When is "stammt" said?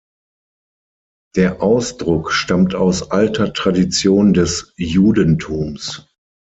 2.31-2.73